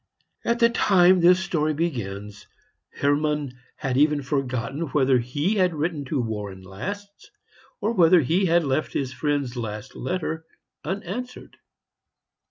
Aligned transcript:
At 0.43 0.57
the 0.57 0.69
time 0.71 1.19
this 1.19 1.39
story 1.41 1.75
begins, 1.75 2.47
Hermann 2.91 3.53
had 3.75 3.97
even 3.97 4.23
forgotten 4.23 4.87
whether 4.87 5.19
he 5.19 5.57
had 5.57 5.75
written 5.75 6.05
to 6.05 6.19
Warren 6.19 6.63
last, 6.63 7.29
or 7.81 7.93
whether 7.93 8.21
he 8.21 8.47
had 8.47 8.63
left 8.63 8.93
his 8.93 9.13
friend's 9.13 9.55
last 9.55 9.95
letter 9.95 10.43
unanswered. 10.83 11.55